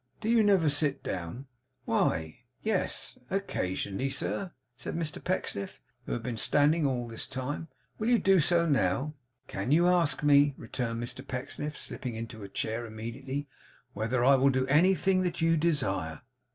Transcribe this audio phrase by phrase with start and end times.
[0.19, 1.45] 'Do you never sit down?'
[1.85, 7.67] 'Why yes occasionally, sir,' said Mr Pecksniff, who had been standing all this time.
[7.99, 9.13] 'Will you do so now?'
[9.47, 13.47] 'Can you ask me,' returned Mr Pecksniff, slipping into a chair immediately,
[13.93, 16.23] 'whether I will do anything that you desire?